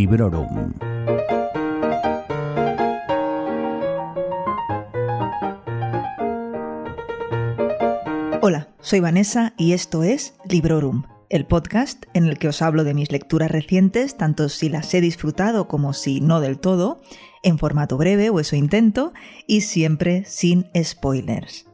[0.00, 0.72] Librorum.
[8.40, 12.94] Hola, soy Vanessa y esto es Librorum, el podcast en el que os hablo de
[12.94, 17.02] mis lecturas recientes, tanto si las he disfrutado como si no del todo,
[17.42, 19.12] en formato breve o eso intento,
[19.46, 21.66] y siempre sin spoilers.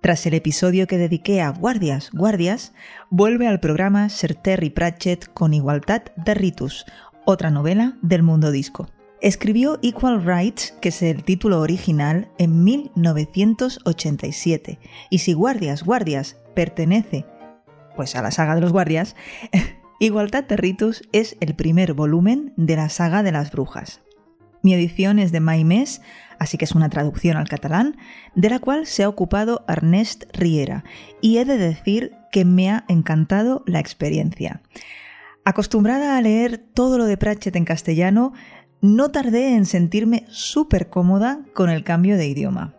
[0.00, 2.72] Tras el episodio que dediqué a Guardias, Guardias,
[3.10, 6.86] vuelve al programa Ser Terry Pratchett con Igualdad de Ritus,
[7.24, 8.90] otra novela del mundo disco.
[9.20, 14.78] Escribió Equal Rights, que es el título original, en 1987.
[15.10, 17.26] Y si Guardias, Guardias pertenece
[17.96, 19.14] pues a la saga de los Guardias,
[20.00, 24.00] Igualdad de Ritus es el primer volumen de la saga de las brujas.
[24.62, 26.00] Mi edición es de Maimés,
[26.38, 27.98] así que es una traducción al catalán,
[28.34, 30.84] de la cual se ha ocupado Ernest Riera,
[31.20, 34.62] y he de decir que me ha encantado la experiencia.
[35.44, 38.34] Acostumbrada a leer todo lo de Pratchett en castellano,
[38.82, 42.74] no tardé en sentirme súper cómoda con el cambio de idioma.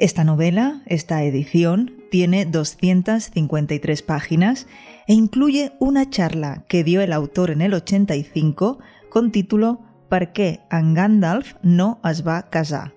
[0.00, 4.66] Esta novela, esta edición, tiene 253 páginas
[5.06, 10.60] e incluye una charla que dio el autor en el 85 con título ¿Per qué
[10.70, 12.94] en Gandalf no es va casar?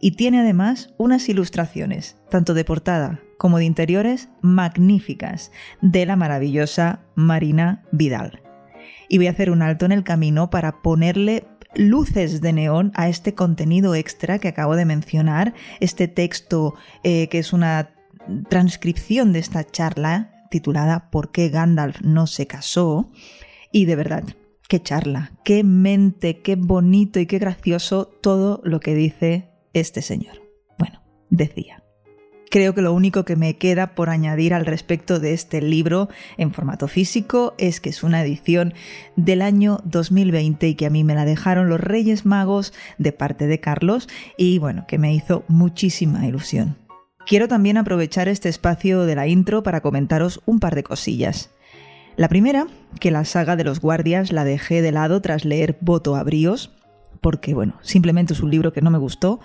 [0.00, 7.00] Y tiene además unas ilustraciones, tanto de portada como de interiores, magníficas, de la maravillosa
[7.14, 8.42] Marina Vidal.
[9.08, 13.08] Y voy a hacer un alto en el camino para ponerle luces de neón a
[13.08, 17.94] este contenido extra que acabo de mencionar, este texto eh, que es una
[18.50, 23.10] transcripción de esta charla titulada ¿Por qué Gandalf no se casó?
[23.72, 24.24] Y de verdad,
[24.68, 30.42] qué charla, qué mente, qué bonito y qué gracioso todo lo que dice este señor.
[30.78, 31.79] Bueno, decía.
[32.50, 36.52] Creo que lo único que me queda por añadir al respecto de este libro en
[36.52, 38.74] formato físico es que es una edición
[39.14, 43.46] del año 2020 y que a mí me la dejaron los Reyes Magos de parte
[43.46, 46.76] de Carlos y bueno, que me hizo muchísima ilusión.
[47.24, 51.50] Quiero también aprovechar este espacio de la intro para comentaros un par de cosillas.
[52.16, 52.66] La primera,
[52.98, 56.72] que la saga de los guardias la dejé de lado tras leer Voto a Bríos,
[57.20, 59.38] porque bueno, simplemente es un libro que no me gustó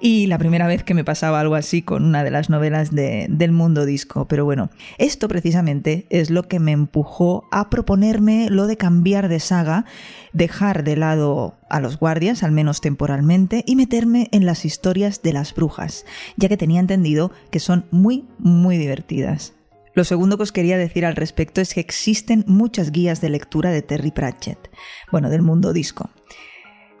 [0.00, 3.52] y la primera vez que me pasaba algo así con una de las novelas del
[3.52, 4.26] mundo disco.
[4.28, 9.40] Pero bueno, esto precisamente es lo que me empujó a proponerme lo de cambiar de
[9.40, 9.84] saga,
[10.32, 15.32] dejar de lado a los guardias, al menos temporalmente, y meterme en las historias de
[15.32, 16.04] las brujas,
[16.36, 19.54] ya que tenía entendido que son muy, muy divertidas.
[19.94, 23.70] Lo segundo que os quería decir al respecto es que existen muchas guías de lectura
[23.70, 24.70] de Terry Pratchett,
[25.10, 26.10] bueno, del mundo disco.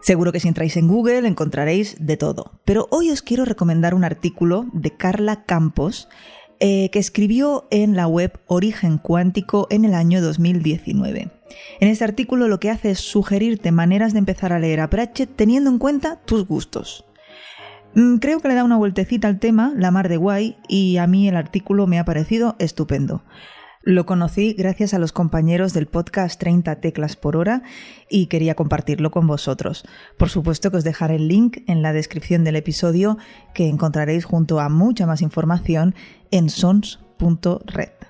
[0.06, 2.52] Seguro que si entráis en Google encontraréis de todo.
[2.64, 6.08] Pero hoy os quiero recomendar un artículo de Carla Campos
[6.60, 11.32] eh, que escribió en la web Origen Cuántico en el año 2019.
[11.80, 15.34] En este artículo lo que hace es sugerirte maneras de empezar a leer a Pratchett
[15.34, 17.04] teniendo en cuenta tus gustos.
[17.94, 21.08] Mm, creo que le da una vueltecita al tema, la mar de guay, y a
[21.08, 23.24] mí el artículo me ha parecido estupendo.
[23.86, 27.62] Lo conocí gracias a los compañeros del podcast 30 teclas por hora
[28.10, 29.84] y quería compartirlo con vosotros.
[30.18, 33.16] Por supuesto que os dejaré el link en la descripción del episodio
[33.54, 35.94] que encontraréis junto a mucha más información
[36.32, 38.05] en sons.red.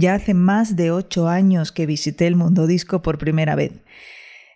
[0.00, 3.82] Ya hace más de ocho años que visité el mundo disco por primera vez.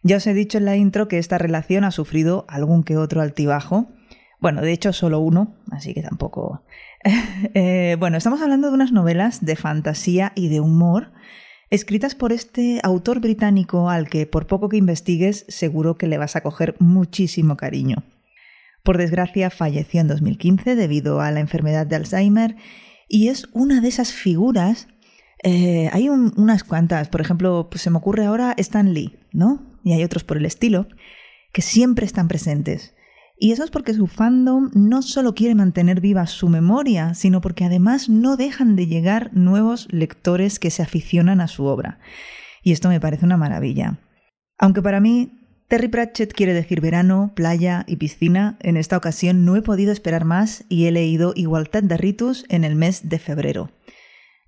[0.04, 3.20] Ya os he dicho en la intro que esta relación ha sufrido algún que otro
[3.20, 3.88] altibajo.
[4.38, 6.62] Bueno, de hecho solo uno, así que tampoco...
[7.54, 11.10] Eh, bueno, estamos hablando de unas novelas de fantasía y de humor
[11.70, 16.36] escritas por este autor británico al que por poco que investigues seguro que le vas
[16.36, 18.04] a coger muchísimo cariño.
[18.84, 22.54] Por desgracia falleció en 2015 debido a la enfermedad de Alzheimer
[23.08, 24.86] y es una de esas figuras
[25.42, 29.62] eh, hay unas cuantas, por ejemplo, pues se me ocurre ahora Stan Lee, ¿no?
[29.82, 30.86] Y hay otros por el estilo,
[31.52, 32.94] que siempre están presentes.
[33.38, 37.64] Y eso es porque su fandom no solo quiere mantener viva su memoria, sino porque
[37.64, 41.98] además no dejan de llegar nuevos lectores que se aficionan a su obra.
[42.62, 43.98] Y esto me parece una maravilla.
[44.58, 49.56] Aunque para mí Terry Pratchett quiere decir verano, playa y piscina, en esta ocasión no
[49.56, 53.70] he podido esperar más y he leído Igualdad de Ritus en el mes de febrero.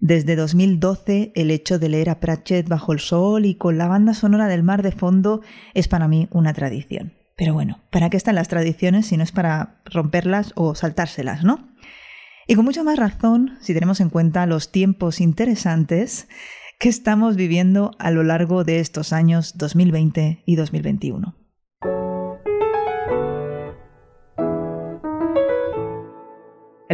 [0.01, 4.15] Desde 2012, el hecho de leer a Pratchett bajo el sol y con la banda
[4.15, 5.41] sonora del mar de fondo
[5.73, 7.15] es para mí una tradición.
[7.37, 11.69] Pero bueno, ¿para qué están las tradiciones si no es para romperlas o saltárselas, no?
[12.47, 16.29] Y con mucha más razón si tenemos en cuenta los tiempos interesantes
[16.79, 21.35] que estamos viviendo a lo largo de estos años 2020 y 2021.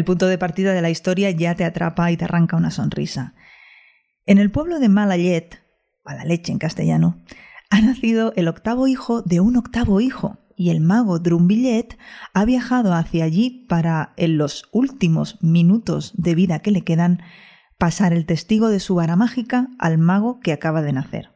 [0.00, 3.34] El punto de partida de la historia ya te atrapa y te arranca una sonrisa.
[4.24, 5.62] En el pueblo de Malayet,
[6.06, 7.22] la leche en castellano,
[7.68, 11.98] ha nacido el octavo hijo de un octavo hijo, y el mago Drumbillet
[12.32, 17.20] ha viajado hacia allí para, en los últimos minutos de vida que le quedan,
[17.76, 21.28] pasar el testigo de su vara mágica al mago que acaba de nacer.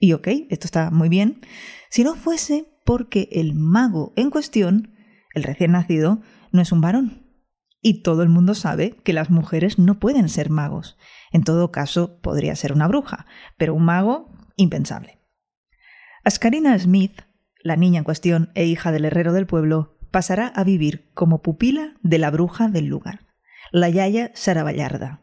[0.00, 1.42] Y ok, esto está muy bien,
[1.90, 4.94] si no fuese porque el mago en cuestión,
[5.34, 7.23] el recién nacido, no es un varón.
[7.86, 10.96] Y todo el mundo sabe que las mujeres no pueden ser magos.
[11.32, 13.26] En todo caso, podría ser una bruja,
[13.58, 15.18] pero un mago, impensable.
[16.24, 17.20] Ascarina Smith,
[17.62, 21.98] la niña en cuestión e hija del herrero del pueblo, pasará a vivir como pupila
[22.02, 23.26] de la bruja del lugar,
[23.70, 25.20] la Yaya Saravallarda,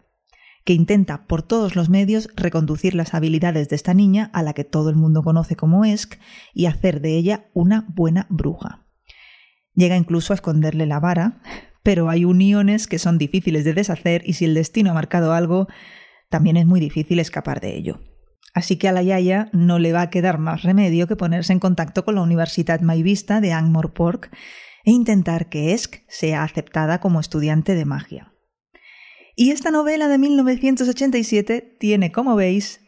[0.63, 4.65] que intenta por todos los medios reconducir las habilidades de esta niña a la que
[4.65, 6.19] todo el mundo conoce como Esk
[6.53, 8.85] y hacer de ella una buena bruja.
[9.73, 11.41] Llega incluso a esconderle la vara,
[11.83, 15.67] pero hay uniones que son difíciles de deshacer y si el destino ha marcado algo,
[16.29, 17.99] también es muy difícil escapar de ello.
[18.53, 21.59] Así que a la Yaya no le va a quedar más remedio que ponerse en
[21.59, 24.29] contacto con la Universidad Maivista de Angmorpork
[24.83, 28.33] e intentar que Esk sea aceptada como estudiante de magia.
[29.35, 32.81] Y esta novela de 1987 tiene, como veis,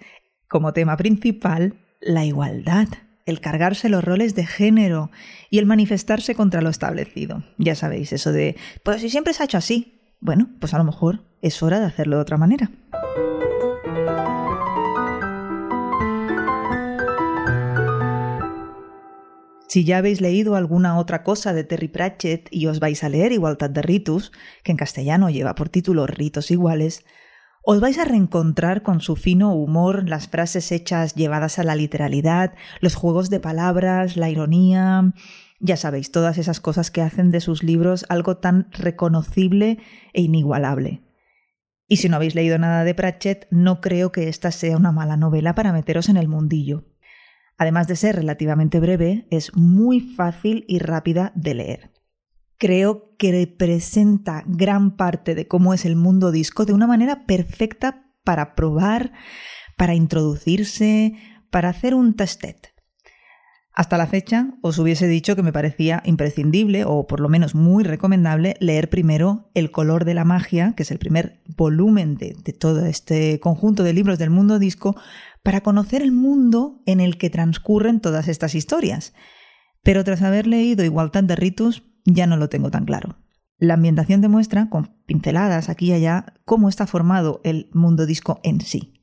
[0.49, 2.89] como tema principal la igualdad,
[3.25, 5.11] el cargarse los roles de género
[5.49, 7.43] y el manifestarse contra lo establecido.
[7.57, 9.99] Ya sabéis, eso de, pues si siempre se ha hecho así.
[10.19, 12.71] Bueno, pues a lo mejor es hora de hacerlo de otra manera.
[19.67, 23.31] Si ya habéis leído alguna otra cosa de Terry Pratchett y os vais a leer
[23.31, 24.31] Igualdad de Ritus,
[24.63, 27.03] que en castellano lleva por título Ritos Iguales,
[27.63, 32.53] os vais a reencontrar con su fino humor, las frases hechas llevadas a la literalidad,
[32.81, 35.13] los juegos de palabras, la ironía,
[35.59, 39.79] ya sabéis, todas esas cosas que hacen de sus libros algo tan reconocible
[40.11, 41.03] e inigualable.
[41.87, 45.15] Y si no habéis leído nada de Pratchett, no creo que esta sea una mala
[45.15, 46.85] novela para meteros en el mundillo.
[47.57, 51.91] Además de ser relativamente breve, es muy fácil y rápida de leer.
[52.57, 58.11] Creo que representa gran parte de cómo es el mundo disco de una manera perfecta
[58.23, 59.11] para probar,
[59.77, 61.13] para introducirse,
[61.49, 62.73] para hacer un testet.
[63.75, 67.83] Hasta la fecha os hubiese dicho que me parecía imprescindible, o por lo menos muy
[67.83, 72.53] recomendable, leer primero El color de la magia, que es el primer volumen de, de
[72.53, 74.95] todo este conjunto de libros del mundo disco,
[75.41, 79.13] para conocer el mundo en el que transcurren todas estas historias.
[79.81, 83.17] Pero tras haber leído Igualdad de Ritus, ya no lo tengo tan claro.
[83.57, 88.61] La ambientación demuestra, con pinceladas aquí y allá, cómo está formado el mundo disco en
[88.61, 88.99] sí.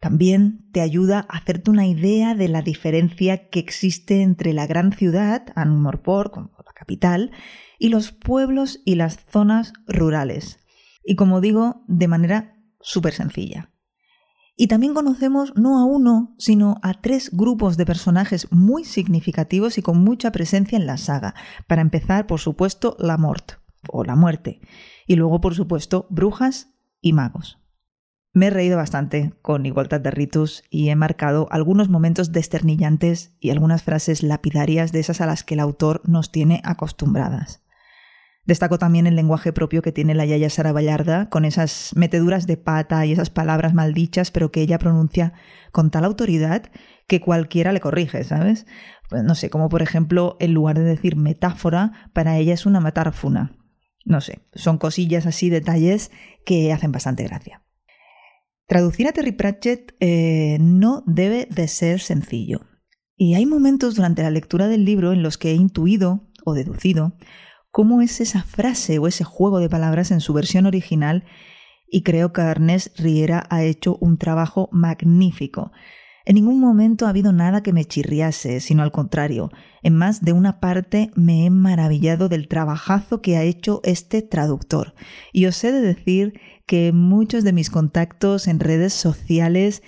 [0.00, 4.92] También te ayuda a hacerte una idea de la diferencia que existe entre la gran
[4.92, 7.32] ciudad, Anmorport, la capital,
[7.78, 10.58] y los pueblos y las zonas rurales.
[11.04, 13.70] Y como digo, de manera súper sencilla.
[14.60, 19.82] Y también conocemos no a uno, sino a tres grupos de personajes muy significativos y
[19.82, 21.34] con mucha presencia en la saga.
[21.66, 23.52] Para empezar, por supuesto, la mort
[23.88, 24.60] o la muerte.
[25.06, 27.58] Y luego, por supuesto, brujas y magos.
[28.34, 33.48] Me he reído bastante con Igualdad de Ritus y he marcado algunos momentos desternillantes y
[33.48, 37.62] algunas frases lapidarias de esas a las que el autor nos tiene acostumbradas.
[38.50, 42.56] Destaco también el lenguaje propio que tiene la Yaya Sara Vallarda, con esas meteduras de
[42.56, 45.34] pata y esas palabras maldichas, pero que ella pronuncia
[45.70, 46.64] con tal autoridad
[47.06, 48.66] que cualquiera le corrige, ¿sabes?
[49.08, 52.80] Pues no sé, como por ejemplo, en lugar de decir metáfora, para ella es una
[52.80, 53.56] metáfuna.
[54.04, 56.10] No sé, son cosillas así, detalles
[56.44, 57.62] que hacen bastante gracia.
[58.66, 62.62] Traducir a Terry Pratchett eh, no debe de ser sencillo.
[63.14, 67.16] Y hay momentos durante la lectura del libro en los que he intuido o deducido
[67.70, 71.24] cómo es esa frase o ese juego de palabras en su versión original
[71.90, 75.72] y creo que Ernest Riera ha hecho un trabajo magnífico.
[76.24, 79.50] En ningún momento ha habido nada que me chirriase, sino al contrario,
[79.82, 84.94] en más de una parte me he maravillado del trabajazo que ha hecho este traductor.
[85.32, 89.82] Y os he de decir que muchos de mis contactos en redes sociales,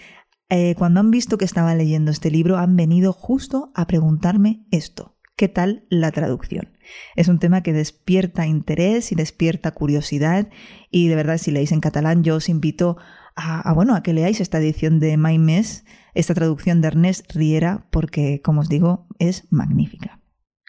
[0.49, 5.12] eh, cuando han visto que estaba leyendo este libro, han venido justo a preguntarme esto.
[5.43, 6.69] ¿Qué tal la traducción?
[7.17, 10.49] Es un tema que despierta interés y despierta curiosidad
[10.89, 12.97] y de verdad si leéis en catalán yo os invito
[13.35, 15.85] a, bueno, a que leáis esta edición de Mes,
[16.15, 20.21] esta traducción de Ernest Riera, porque como os digo es magnífica.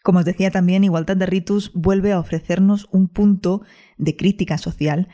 [0.02, 3.62] Como os decía también, Igualdad de Ritus vuelve a ofrecernos un punto
[4.00, 5.08] de crítica social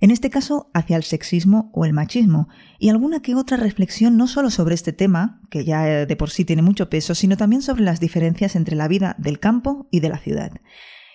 [0.00, 2.48] en este caso hacia el sexismo o el machismo,
[2.78, 6.44] y alguna que otra reflexión no solo sobre este tema, que ya de por sí
[6.44, 10.08] tiene mucho peso, sino también sobre las diferencias entre la vida del campo y de
[10.08, 10.52] la ciudad.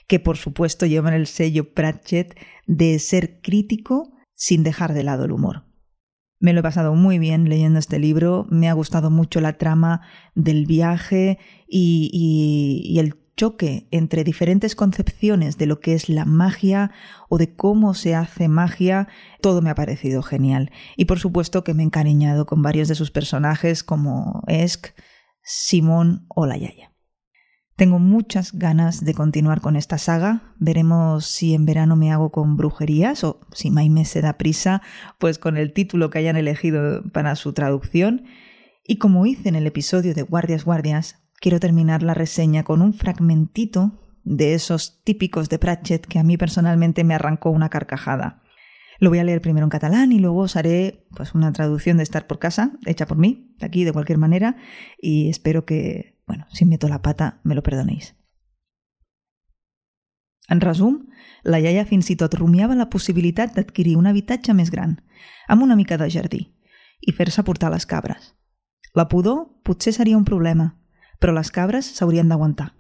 [0.08, 5.32] que por supuesto llevan el sello Pratchett de ser crítico sin dejar de lado el
[5.32, 5.70] humor.
[6.40, 10.02] Me lo he pasado muy bien leyendo este libro, me ha gustado mucho la trama
[10.36, 16.92] del viaje y, y, el choque entre diferentes concepciones de lo que es la magia
[17.30, 19.08] o de cómo se hace magia,
[19.40, 20.72] todo me ha parecido genial.
[20.98, 24.88] Y por supuesto que me he encariñado con varios de sus personajes como Esk,
[25.42, 26.92] Simón o la Yaya.
[27.78, 30.54] Tengo muchas ganas de continuar con esta saga.
[30.58, 34.82] Veremos si en verano me hago con brujerías o si Maime se da prisa,
[35.18, 38.26] pues con el título que hayan elegido para su traducción.
[38.84, 42.94] Y como hice en el episodio de Guardias Guardias, quiero terminar la reseña con un
[42.94, 48.44] fragmentito de esos típicos de Pratchett que a mí personalmente me arrancó una carcajada.
[49.00, 52.04] Lo voy a leer primero en catalán y luego os haré pues, una traducción de
[52.04, 54.58] estar por casa, hecha por mí, de aquí de cualquier manera,
[55.02, 58.16] y espero que bueno, si meto la pata, me lo perdonéis.
[60.48, 61.08] En resum,
[61.44, 65.00] la iaia fins i tot rumiava la possibilitat d'adquirir un habitatge més gran,
[65.48, 66.44] amb una mica de jardí,
[67.02, 68.36] i fer-se portar les cabres.
[68.94, 70.79] La pudor potser seria un problema,
[71.20, 72.74] però les cabres s'haurien d'aguantar.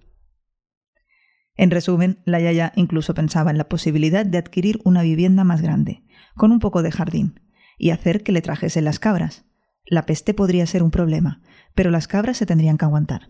[1.55, 6.03] En resumen, la yaya incluso pensaba en la posibilidad de adquirir una vivienda más grande,
[6.35, 7.41] con un poco de jardín,
[7.77, 9.45] y hacer que le trajesen las cabras.
[9.85, 11.41] La peste podría ser un problema,
[11.75, 13.29] pero las cabras se tendrían que aguantar.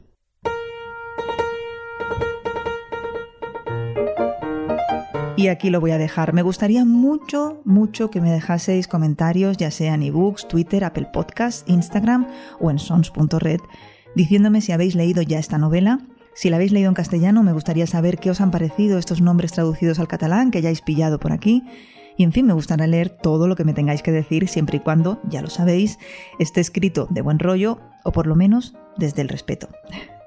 [5.39, 6.33] Y aquí lo voy a dejar.
[6.33, 11.63] Me gustaría mucho, mucho que me dejaseis comentarios, ya sea en ebooks, Twitter, Apple Podcasts,
[11.65, 12.27] Instagram
[12.59, 13.61] o en sons.red,
[14.15, 15.99] diciéndome si habéis leído ya esta novela.
[16.33, 19.51] Si la habéis leído en castellano, me gustaría saber qué os han parecido estos nombres
[19.51, 21.63] traducidos al catalán que hayáis pillado por aquí.
[22.17, 24.79] Y en fin, me gustaría leer todo lo que me tengáis que decir, siempre y
[24.81, 25.99] cuando, ya lo sabéis,
[26.37, 29.69] esté escrito de buen rollo o por lo menos desde el respeto.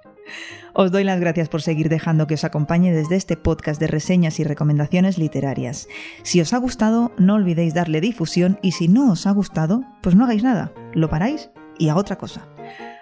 [0.75, 4.41] Os doy las gracias por seguir dejando que os acompañe desde este podcast de reseñas
[4.41, 5.87] y recomendaciones literarias.
[6.23, 10.15] Si os ha gustado, no olvidéis darle difusión y si no os ha gustado, pues
[10.15, 12.49] no hagáis nada, lo paráis y a otra cosa.